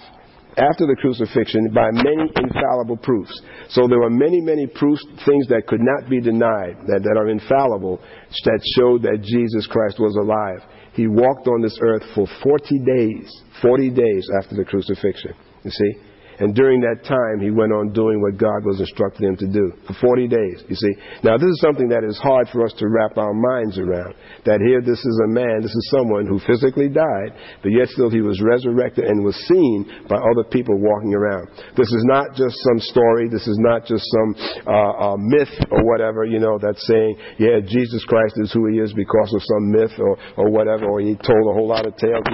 [0.56, 3.34] after the crucifixion by many infallible proofs.
[3.70, 7.30] So there were many, many proofs, things that could not be denied, that, that are
[7.30, 8.00] infallible,
[8.46, 10.62] that showed that Jesus Christ was alive.
[10.94, 15.34] He walked on this earth for 40 days, 40 days after the crucifixion.
[15.64, 16.13] You see?
[16.40, 19.74] And during that time, he went on doing what God was instructing him to do
[19.86, 20.94] for 40 days, you see.
[21.24, 24.16] Now, this is something that is hard for us to wrap our minds around.
[24.46, 28.10] That here, this is a man, this is someone who physically died, but yet still
[28.10, 31.50] he was resurrected and was seen by other people walking around.
[31.78, 33.30] This is not just some story.
[33.30, 34.30] This is not just some
[34.68, 38.80] uh, uh, myth or whatever, you know, that's saying, yeah, Jesus Christ is who he
[38.80, 41.96] is because of some myth or, or whatever, or he told a whole lot of
[41.98, 42.26] tales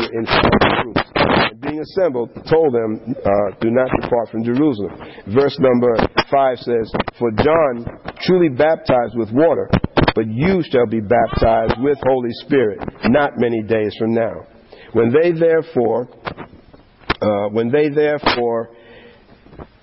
[1.62, 4.95] being assembled, told them, uh, Do not depart from Jerusalem.
[5.28, 5.95] Verse number
[6.32, 7.86] 5 says, For John
[8.22, 9.69] truly baptized with water,
[10.15, 14.48] but you shall be baptized with Holy Spirit not many days from now.
[14.93, 16.08] When they therefore,
[17.22, 18.69] uh, when they therefore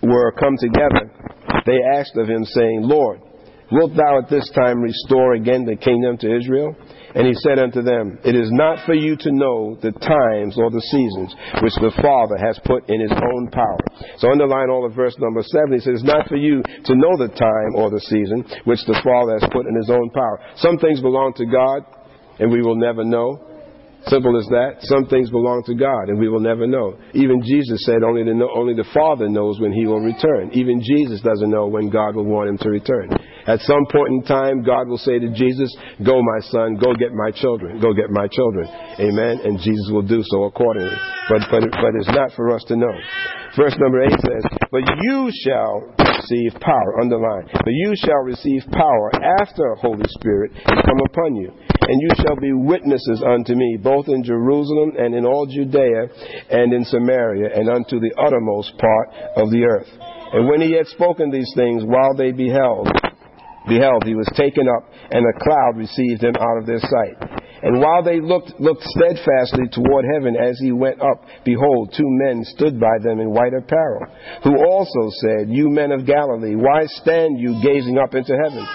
[0.02, 1.10] were come together,
[1.66, 3.20] they asked of him, saying, Lord,
[3.70, 6.74] wilt thou at this time restore again the kingdom to Israel?
[7.16, 10.68] And he said unto them, It is not for you to know the times or
[10.68, 11.32] the seasons
[11.64, 13.80] which the Father has put in his own power.
[14.20, 15.72] So underline all of verse number seven.
[15.72, 19.00] He says, It's not for you to know the time or the season which the
[19.00, 20.44] Father has put in his own power.
[20.56, 21.88] Some things belong to God,
[22.38, 23.55] and we will never know.
[24.06, 24.86] Simple as that.
[24.86, 26.94] Some things belong to God, and we will never know.
[27.12, 30.54] Even Jesus said only the, only the Father knows when He will return.
[30.54, 33.10] Even Jesus doesn't know when God will want Him to return.
[33.46, 35.74] At some point in time, God will say to Jesus,
[36.06, 37.80] Go, my son, go get my children.
[37.80, 38.70] Go get my children.
[38.98, 39.42] Amen.
[39.42, 40.94] And Jesus will do so accordingly.
[41.28, 42.94] But, but, but it's not for us to know.
[43.56, 45.82] Verse number 8 says, But you shall
[46.26, 47.00] receive power.
[47.00, 47.48] Underline.
[47.52, 49.10] But you shall receive power
[49.40, 51.50] after Holy Spirit come upon you.
[51.50, 56.08] And you shall be witnesses unto me, both in Jerusalem and in all Judea
[56.50, 59.88] and in Samaria and unto the uttermost part of the earth.
[60.32, 62.88] And when he had spoken these things, while they beheld,
[63.68, 67.45] beheld, he was taken up, and a cloud received him out of their sight.
[67.62, 72.44] And while they looked, looked steadfastly toward heaven as he went up, behold, two men
[72.44, 74.06] stood by them in white apparel,
[74.44, 78.66] who also said, You men of Galilee, why stand you gazing up into heaven?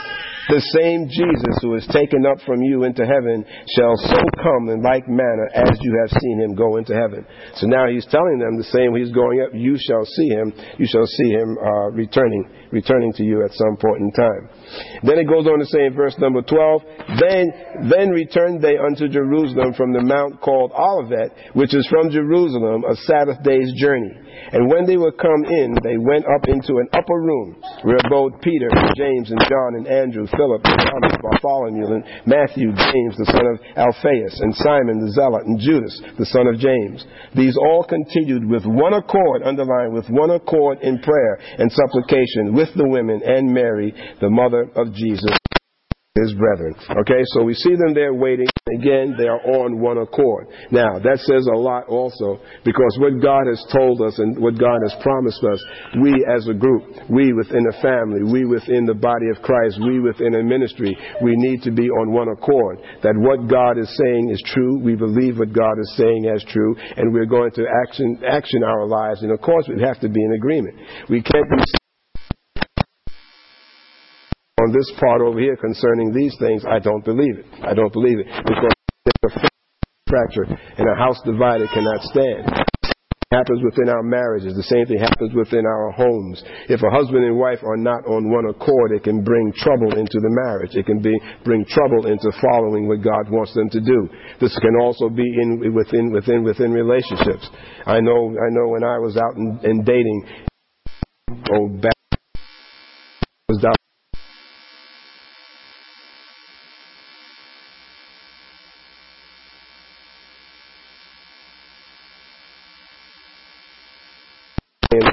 [0.50, 3.46] The same Jesus who is taken up from you into heaven
[3.78, 7.26] shall so come in like manner as you have seen him go into heaven.
[7.62, 10.88] So now he's telling them the same he's going up, you shall see him, you
[10.90, 14.44] shall see him uh, returning, returning to you at some point in time.
[15.04, 19.08] Then it goes on to say in verse number 12, Then, then returned they unto
[19.08, 24.18] Jerusalem from the mount called Olivet, which is from Jerusalem a Sabbath day's journey.
[24.52, 28.42] And when they were come in, they went up into an upper room, where abode
[28.42, 33.30] Peter, and James, and John, and Andrew, Philip, and Thomas, Bartholomew, and Matthew, James, the
[33.30, 37.06] son of Alphaeus, and Simon the Zealot, and Judas, the son of James.
[37.36, 42.70] These all continued with one accord, underlined, with one accord in prayer and supplication with
[42.76, 45.41] the women and Mary, the mother of Jesus
[46.20, 46.76] his brethren.
[46.92, 48.48] Okay, so we see them there waiting.
[48.76, 50.48] Again, they are on one accord.
[50.70, 52.36] Now, that says a lot also
[52.68, 55.64] because what God has told us and what God has promised us,
[56.04, 60.04] we as a group, we within a family, we within the body of Christ, we
[60.04, 60.92] within a ministry,
[61.24, 62.84] we need to be on one accord.
[63.08, 64.84] That what God is saying is true.
[64.84, 68.86] We believe what God is saying as true, and we're going to action, action our
[68.86, 69.24] lives.
[69.24, 70.76] And of course, we have to be in agreement.
[71.08, 71.81] We can't be
[74.62, 77.46] on this part over here concerning these things, I don't believe it.
[77.66, 78.28] I don't believe it.
[78.46, 78.74] Because
[79.06, 79.50] there's a
[80.06, 82.46] fracture and a house divided cannot stand.
[83.32, 84.54] Happens within our marriages.
[84.60, 86.44] The same thing happens within our homes.
[86.68, 90.20] If a husband and wife are not on one accord, it can bring trouble into
[90.20, 90.76] the marriage.
[90.76, 94.10] It can be, bring trouble into following what God wants them to do.
[94.42, 97.48] This can also be in, within, within, within relationships.
[97.88, 100.28] I know, I know when I was out and dating,
[101.56, 101.96] oh, back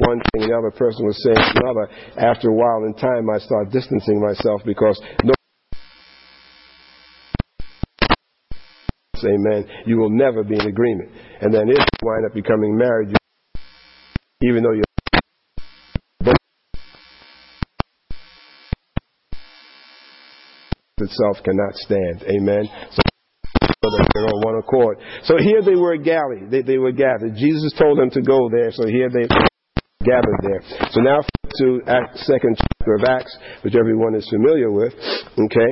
[0.09, 1.89] one thing, the other person was saying another.
[2.17, 5.35] After a while in time, I start distancing myself because no.
[9.25, 9.67] Amen.
[9.85, 11.11] You will never be in agreement.
[11.41, 14.85] And then if you wind up becoming married, you, even though you're
[21.01, 22.23] itself cannot stand.
[22.29, 22.69] Amen.
[22.93, 24.99] So they're on one accord.
[25.25, 26.51] So here they were gathered.
[26.51, 27.37] They, they were gathered.
[27.37, 28.73] Jesus told them to go there.
[28.73, 29.27] So here they
[30.09, 30.63] gathered there.
[30.91, 34.93] So now to Act, second chapter of Acts, which everyone is familiar with.
[35.37, 35.71] Okay.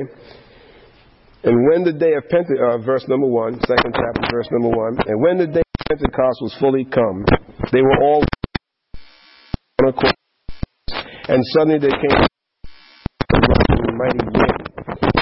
[1.43, 4.97] And when the day of Pentecost, uh, verse number one, second chapter, verse number one,
[5.05, 7.23] and when the day of Pentecost was fully come,
[7.71, 8.23] they were all
[9.85, 9.93] on.
[11.29, 12.17] And suddenly there came
[13.33, 14.37] a mighty wind,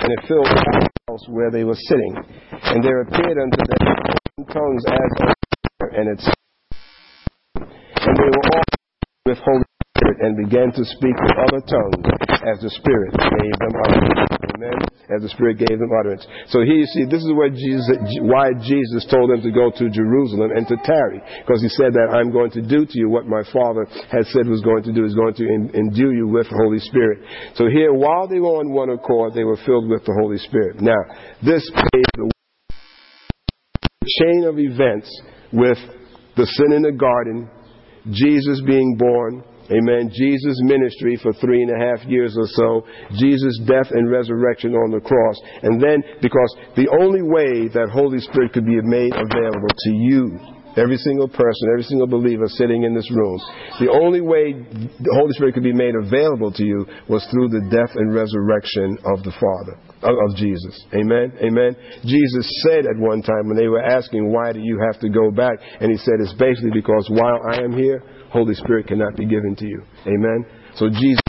[0.02, 2.16] and it filled the house where they were sitting.
[2.52, 5.36] And there appeared unto them tongues as
[5.92, 6.28] and it's
[10.26, 12.02] and began to speak with other tongues
[12.50, 14.26] as the Spirit gave them utterance.
[14.58, 14.78] Amen.
[15.14, 16.26] As the Spirit gave them utterance.
[16.50, 17.86] So here you see, this is where Jesus,
[18.26, 22.10] why Jesus told them to go to Jerusalem and to tarry, because he said that
[22.10, 25.06] I'm going to do to you what my Father had said was going to do.
[25.06, 25.46] Is going to
[25.78, 27.20] endue you with the Holy Spirit.
[27.54, 30.82] So here, while they were on one accord, they were filled with the Holy Spirit.
[30.82, 30.98] Now,
[31.46, 35.06] this paved the chain of events
[35.54, 35.78] with
[36.36, 37.50] the sin in the garden,
[38.10, 40.12] Jesus being born, Amen.
[40.14, 42.86] Jesus' ministry for three and a half years or so,
[43.18, 45.38] Jesus' death and resurrection on the cross.
[45.64, 50.56] And then, because the only way that Holy Spirit could be made available to you
[50.78, 53.40] Every single person, every single believer sitting in this room.
[53.80, 57.64] The only way the Holy Spirit could be made available to you was through the
[57.72, 60.76] death and resurrection of the Father, of, Jesus.
[60.92, 61.32] Amen?
[61.40, 61.80] Amen?
[62.04, 65.32] Jesus said at one time when they were asking, why do you have to go
[65.32, 65.56] back?
[65.80, 68.04] And he said, it's basically because while I am here,
[68.36, 69.82] Holy Spirit cannot be given to you.
[70.06, 70.46] Amen?
[70.76, 71.22] So Jesus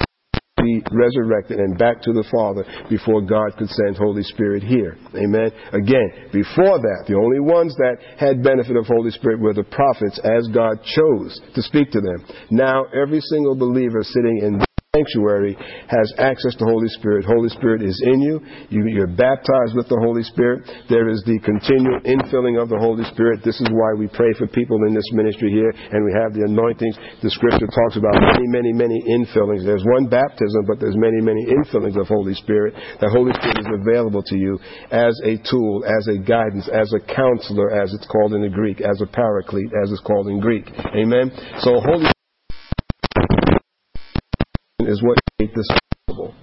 [0.59, 4.99] be resurrected and back to the Father before God could send Holy Spirit here.
[5.15, 5.53] Amen.
[5.71, 10.19] Again, before that, the only ones that had benefit of Holy Spirit were the prophets
[10.25, 12.27] as God chose to speak to them.
[12.51, 14.65] Now every single believer sitting in
[14.97, 15.57] sanctuary
[15.89, 17.25] has access to Holy Spirit.
[17.25, 18.41] Holy Spirit is in you.
[18.71, 19.03] you.
[19.03, 20.65] are baptized with the Holy Spirit.
[20.89, 23.45] There is the continual infilling of the Holy Spirit.
[23.45, 26.49] This is why we pray for people in this ministry here, and we have the
[26.49, 26.97] anointings.
[27.21, 29.65] The Scripture talks about many, many, many infillings.
[29.65, 32.75] There's one baptism, but there's many, many infillings of Holy Spirit.
[33.01, 34.59] The Holy Spirit is available to you
[34.91, 38.81] as a tool, as a guidance, as a counselor, as it's called in the Greek,
[38.81, 40.65] as a paraclete, as it's called in Greek.
[40.97, 41.31] Amen.
[41.61, 42.16] So Holy
[44.97, 45.69] is what made this
[46.09, 46.35] possible.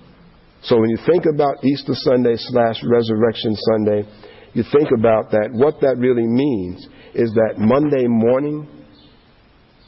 [0.62, 4.08] So when you think about Easter Sunday slash Resurrection Sunday,
[4.54, 5.50] you think about that.
[5.52, 6.86] What that really means
[7.16, 8.68] is that Monday morning,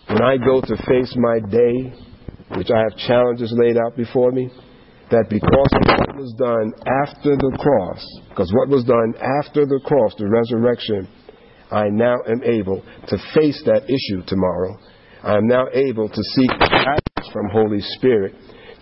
[0.07, 1.93] when I go to face my day,
[2.57, 4.49] which I have challenges laid out before me,
[5.11, 6.73] that because of what was done
[7.05, 11.07] after the cross, because what was done after the cross, the resurrection,
[11.71, 14.77] I now am able to face that issue tomorrow.
[15.23, 18.33] I am now able to seek guidance from Holy Spirit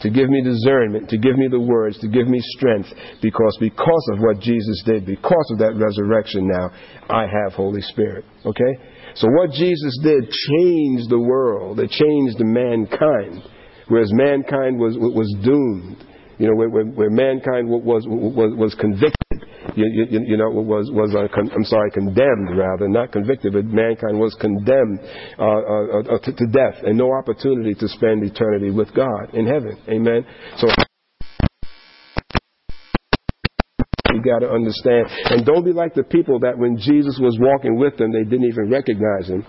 [0.04, 2.90] to give me discernment, to give me the words, to give me strength,
[3.22, 6.70] because because of what Jesus did, because of that resurrection now,
[7.10, 8.26] I have Holy Spirit.
[8.46, 8.74] Okay?
[9.16, 11.80] So what Jesus did changed the world.
[11.80, 13.44] It changed mankind.
[13.88, 16.04] Whereas mankind was, was doomed.
[16.38, 19.23] You know, where, where, where mankind was, was, was convicted
[19.76, 23.66] you, you, you know, was, was uh, con- I'm sorry, condemned rather, not convicted, but
[23.66, 25.00] mankind was condemned
[25.38, 29.46] uh, uh, uh, to, to death and no opportunity to spend eternity with God in
[29.48, 29.78] heaven.
[29.90, 30.26] Amen.
[30.58, 30.68] So
[34.14, 35.08] you got to understand.
[35.26, 38.46] And don't be like the people that when Jesus was walking with them, they didn't
[38.46, 39.46] even recognize him.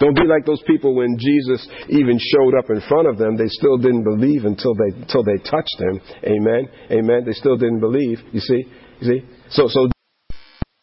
[0.00, 3.48] Don't be like those people when Jesus even showed up in front of them, they
[3.48, 6.00] still didn't believe until they until they touched him.
[6.24, 6.68] Amen.
[6.90, 7.24] Amen.
[7.26, 8.18] They still didn't believe.
[8.32, 8.64] You see?
[9.00, 9.20] You see?
[9.50, 9.88] So so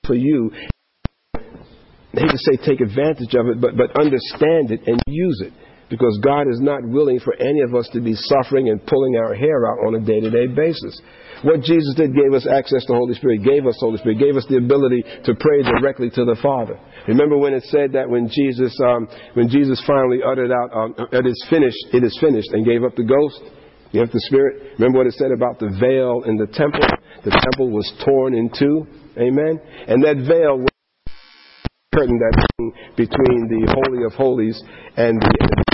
[0.05, 0.51] for you
[2.13, 5.53] hate to say take advantage of it, but but understand it and use it.
[5.89, 9.35] Because God is not willing for any of us to be suffering and pulling our
[9.35, 10.99] hair out on a day to day basis.
[11.43, 14.35] What Jesus did gave us access to the Holy Spirit, gave us Holy Spirit, gave
[14.35, 16.79] us the ability to pray directly to the Father.
[17.07, 21.27] Remember when it said that when Jesus, um, when Jesus finally uttered out, um, "It
[21.27, 23.43] is finished, it is finished," and gave up the ghost,
[23.91, 24.79] you have the Spirit.
[24.79, 26.81] Remember what it said about the veil in the temple?
[27.23, 28.87] The temple was torn in two.
[29.17, 29.59] Amen.
[29.87, 30.69] And that veil was
[31.93, 32.35] curtain that
[32.97, 34.61] between the holy of holies
[34.97, 35.64] and the.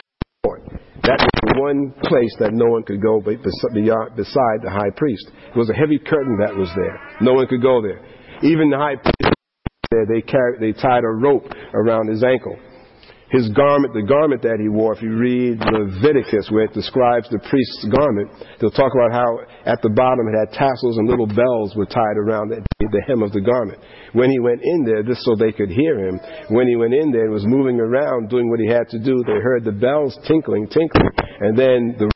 [1.04, 5.32] That was the one place that no one could go beside the high priest.
[5.50, 7.00] It was a heavy curtain that was there.
[7.22, 8.06] No one could go there.
[8.44, 9.36] Even the high priest
[9.90, 12.56] there, they carried, they tied a rope around his ankle.
[13.32, 17.40] His garment, the garment that he wore, if you read Leviticus where it describes the
[17.48, 18.28] priest's garment,
[18.60, 22.20] they'll talk about how at the bottom it had tassels and little bells were tied
[22.20, 22.60] around the,
[23.08, 23.80] hem of the garment.
[24.12, 26.20] When he went in there, just so they could hear him,
[26.52, 29.24] when he went in there and was moving around doing what he had to do,
[29.24, 32.11] they heard the bells tinkling, tinkling, and then the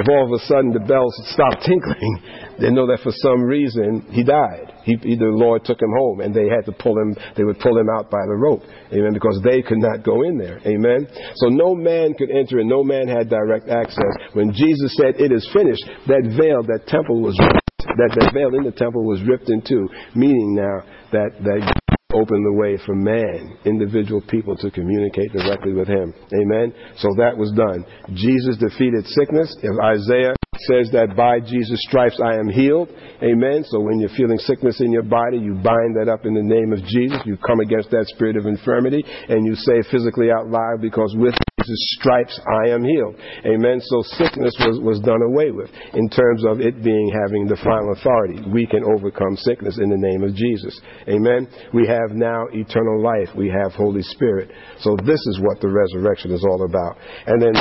[0.00, 2.14] if all of a sudden the bells stopped tinkling,
[2.60, 4.72] they know that for some reason he died.
[4.84, 7.14] He, the Lord took him home, and they had to pull him.
[7.36, 10.38] They would pull him out by the rope, amen, because they could not go in
[10.38, 11.06] there, amen.
[11.36, 14.14] So no man could enter, and no man had direct access.
[14.32, 17.60] When Jesus said, "It is finished," that veil, that temple was ripped.
[17.80, 21.79] That, that veil in the temple was ripped in two, meaning now that that
[22.12, 26.12] opened the way for man, individual people, to communicate directly with him.
[26.32, 26.74] Amen?
[26.96, 27.84] So that was done.
[28.14, 29.54] Jesus defeated sickness.
[29.62, 30.34] If Isaiah
[30.66, 32.90] says that by Jesus' stripes I am healed.
[33.22, 33.64] Amen.
[33.68, 36.72] So when you're feeling sickness in your body, you bind that up in the name
[36.72, 37.22] of Jesus.
[37.24, 41.34] You come against that spirit of infirmity and you say physically out loud, because with
[41.60, 43.16] Jesus' stripes I am healed.
[43.46, 43.80] Amen.
[43.80, 47.94] So sickness was, was done away with in terms of it being having the final
[47.94, 48.42] authority.
[48.50, 50.74] We can overcome sickness in the name of Jesus.
[51.08, 51.48] Amen.
[51.72, 53.32] We have now eternal life.
[53.36, 54.50] We have Holy Spirit.
[54.80, 56.98] So this is what the resurrection is all about.
[57.26, 57.54] And then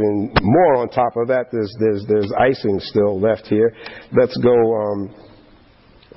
[0.00, 3.74] even more on top of that, there's there's there's icing still left here.
[4.12, 5.14] Let's go um,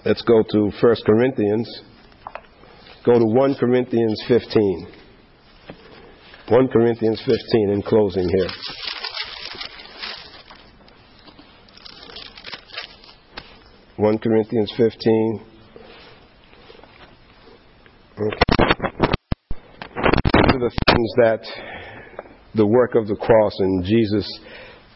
[0.05, 1.69] let's go to First Corinthians.
[3.05, 4.87] Go to 1 Corinthians 15.
[6.47, 8.47] 1 Corinthians 15 in closing here.
[14.03, 15.39] One Corinthians fifteen.
[18.19, 18.43] Okay.
[20.59, 21.41] The things that
[22.55, 24.39] the work of the cross and Jesus'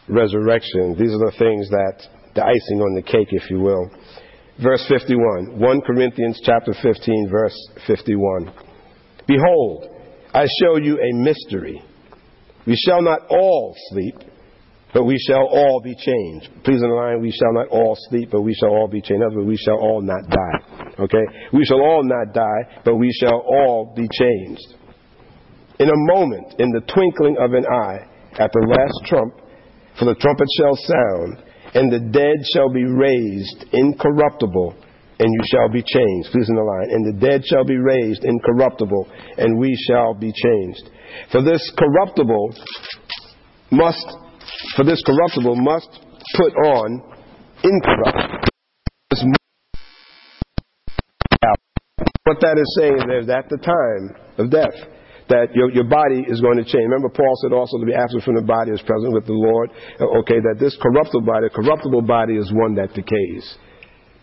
[0.08, 0.96] resurrection.
[0.98, 2.02] These are the things that,
[2.34, 3.90] the icing on the cake, if you will.
[4.62, 7.56] Verse 51, 1 Corinthians chapter 15, verse
[7.86, 8.52] 51.
[9.26, 9.86] Behold,
[10.32, 11.82] I show you a mystery.
[12.66, 14.16] We shall not all sleep,
[14.92, 16.64] but we shall all be changed.
[16.64, 19.22] Please underline, we shall not all sleep, but we shall all be changed.
[19.22, 20.94] In other words, we shall all not die.
[21.00, 21.24] Okay?
[21.52, 24.78] We shall all not die, but we shall all be changed
[25.78, 28.06] in a moment, in the twinkling of an eye,
[28.38, 29.34] at the last trump,
[29.98, 31.42] for the trumpet shall sound,
[31.74, 34.74] and the dead shall be raised incorruptible,
[35.18, 36.30] and you shall be changed.
[36.30, 36.88] Please in the line.
[36.90, 39.08] And the dead shall be raised incorruptible,
[39.38, 40.90] and we shall be changed.
[41.32, 42.54] For this corruptible
[43.72, 44.06] must,
[44.76, 45.90] for this corruptible must
[46.36, 47.02] put on
[47.64, 48.48] incorruptible.
[52.24, 54.97] What that is saying is that at the time of death
[55.28, 56.84] that your, your body is going to change.
[56.88, 59.70] Remember, Paul said also to be absent from the body is present with the Lord.
[60.00, 63.44] Uh, okay, that this corruptible body, corruptible body is one that decays.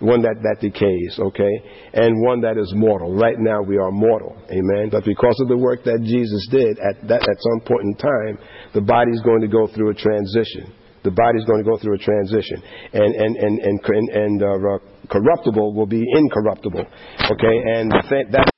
[0.04, 1.56] One that, that decays, okay?
[1.94, 3.16] And one that is mortal.
[3.16, 4.90] Right now we are mortal, amen?
[4.92, 8.36] But because of the work that Jesus did at, that, at some point in time,
[8.74, 10.74] the body is going to go through a transition
[11.06, 12.58] the body is going to go through a transition,
[12.92, 16.82] and and and and and, and uh, corruptible will be incorruptible.
[16.82, 18.50] Okay, and that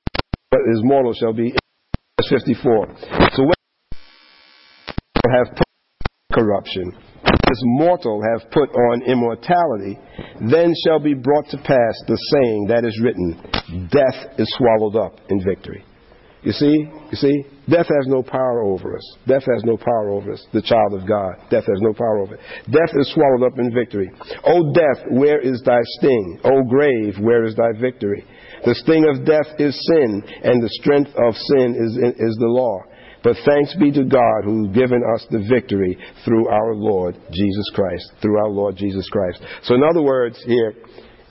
[0.48, 1.54] what is mortal shall be
[2.26, 2.86] 54.
[3.32, 3.52] So when
[5.36, 5.66] have put
[6.32, 6.92] corruption,
[7.24, 9.98] as mortal have put on immortality,
[10.50, 15.20] then shall be brought to pass the saying that is written, Death is swallowed up
[15.30, 15.84] in victory.
[16.42, 16.76] You see?
[17.10, 17.44] You see?
[17.68, 19.16] Death has no power over us.
[19.26, 21.34] Death has no power over us, the child of God.
[21.50, 22.40] Death has no power over it.
[22.70, 24.10] Death is swallowed up in victory.
[24.44, 26.40] O death, where is thy sting?
[26.44, 28.24] O grave, where is thy victory?
[28.64, 32.80] The sting of death is sin, and the strength of sin is, is the law.
[33.22, 38.12] But thanks be to God who's given us the victory through our Lord Jesus Christ.
[38.22, 39.42] Through our Lord Jesus Christ.
[39.64, 40.74] So, in other words, here,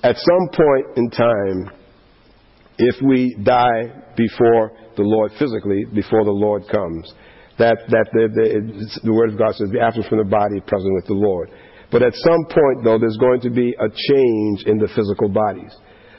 [0.04, 1.72] at some point in time,
[2.78, 7.12] if we die before the Lord physically, before the Lord comes,
[7.58, 10.94] that, that the, the, the Word of God says, be absent from the body, present
[10.94, 11.50] with the Lord.
[11.90, 15.74] But at some point, though, there's going to be a change in the physical bodies.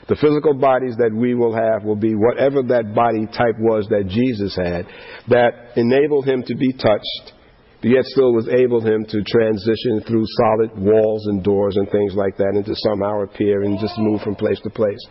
[0.07, 4.07] The physical bodies that we will have will be whatever that body type was that
[4.07, 4.87] Jesus had
[5.29, 7.33] that enabled him to be touched,
[7.81, 12.13] but yet still was able him to transition through solid walls and doors and things
[12.15, 15.01] like that and to somehow appear and just move from place to place.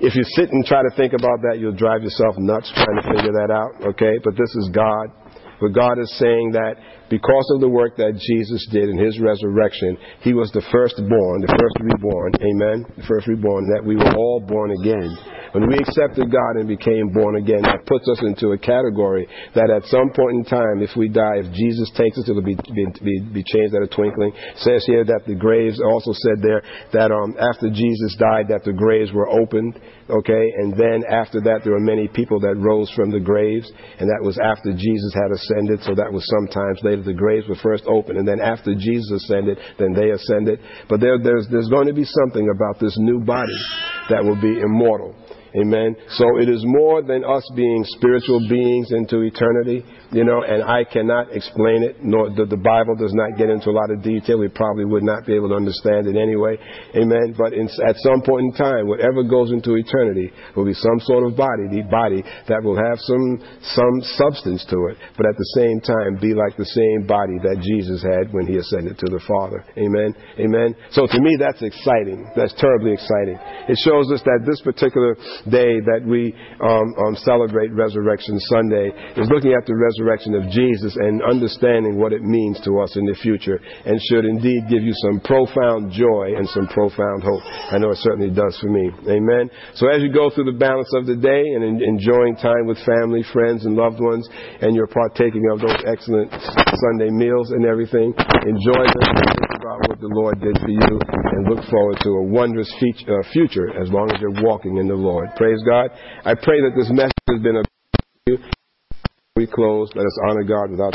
[0.00, 3.06] If you sit and try to think about that, you'll drive yourself nuts trying to
[3.14, 4.18] figure that out, okay?
[4.24, 5.08] But this is God.
[5.60, 6.76] But God is saying that
[7.10, 11.52] because of the work that Jesus did in his resurrection, he was the firstborn, the
[11.52, 15.12] first reborn, amen, the first reborn, that we were all born again.
[15.52, 19.70] When we accepted God and became born again, that puts us into a category that
[19.70, 23.20] at some point in time, if we die, if Jesus takes us, it'll be, be,
[23.30, 24.34] be, changed at a twinkling.
[24.34, 28.64] It says here that the graves, also said there that um, after Jesus died, that
[28.64, 29.78] the graves were opened,
[30.10, 34.10] okay, and then after that, there were many people that rose from the graves, and
[34.10, 36.93] that was after Jesus had ascended, so that was sometimes later.
[37.02, 40.60] The graves were first opened, and then after Jesus ascended, then they ascended.
[40.88, 43.58] But there, there's, there's going to be something about this new body
[44.10, 45.14] that will be immortal.
[45.54, 45.94] Amen.
[46.18, 50.82] So it is more than us being spiritual beings into eternity, you know, and I
[50.82, 54.42] cannot explain it, nor the, the Bible does not get into a lot of detail.
[54.42, 56.58] We probably would not be able to understand it anyway.
[56.98, 57.38] Amen.
[57.38, 61.22] But in, at some point in time, whatever goes into eternity will be some sort
[61.22, 65.50] of body, the body that will have some, some substance to it, but at the
[65.54, 69.22] same time be like the same body that Jesus had when he ascended to the
[69.22, 69.62] Father.
[69.78, 70.18] Amen.
[70.34, 70.74] Amen.
[70.90, 72.26] So to me, that's exciting.
[72.34, 73.38] That's terribly exciting.
[73.70, 75.14] It shows us that this particular
[75.50, 80.96] day that we um, um, celebrate Resurrection Sunday is looking at the resurrection of Jesus
[80.96, 84.94] and understanding what it means to us in the future and should indeed give you
[85.04, 87.44] some profound joy and some profound hope.
[87.72, 88.90] I know it certainly does for me.
[89.08, 89.50] Amen.
[89.74, 92.78] So as you go through the balance of the day and in, enjoying time with
[92.84, 94.28] family, friends, and loved ones,
[94.60, 100.12] and you're partaking of those excellent Sunday meals and everything, enjoy them about what the
[100.12, 104.12] Lord did for you and look forward to a wondrous feature, uh, future as long
[104.12, 105.28] as you're walking in the Lord.
[105.36, 105.88] Praise God.
[106.24, 107.62] I pray that this message has been a
[108.26, 108.38] you.
[109.36, 109.88] We close.
[109.94, 110.92] Let us honor God without